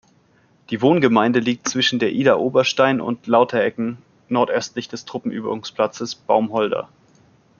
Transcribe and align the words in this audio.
Die 0.71 0.81
Wohngemeinde 0.81 1.37
liegt 1.37 1.69
zwischen 1.69 2.01
Idar-Oberstein 2.01 3.01
und 3.01 3.27
Lauterecken 3.27 3.99
nordöstlich 4.29 4.87
des 4.87 5.05
Truppenübungsplatzes 5.05 6.15
Baumholder. 6.15 6.89